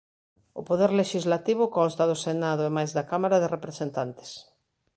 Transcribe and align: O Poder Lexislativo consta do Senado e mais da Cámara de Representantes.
O 0.59 0.61
Poder 0.69 0.91
Lexislativo 1.01 1.63
consta 1.77 2.03
do 2.09 2.17
Senado 2.25 2.61
e 2.65 2.73
mais 2.77 2.91
da 2.97 3.07
Cámara 3.11 3.37
de 3.39 3.51
Representantes. 3.55 4.31